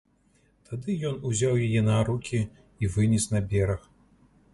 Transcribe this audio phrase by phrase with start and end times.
[0.69, 2.39] Тады ён узяў яе на рукі
[2.87, 3.85] і вынес на бераг.